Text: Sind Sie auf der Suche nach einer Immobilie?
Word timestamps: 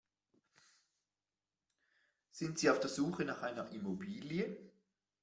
Sind 2.31 2.57
Sie 2.57 2.71
auf 2.71 2.79
der 2.79 2.89
Suche 2.89 3.23
nach 3.23 3.43
einer 3.43 3.71
Immobilie? 3.71 4.57